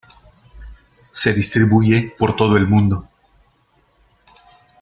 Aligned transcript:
Se 1.11 1.31
distribuye 1.31 2.11
por 2.17 2.35
todo 2.35 2.57
el 2.57 2.65
mundo. 2.67 3.07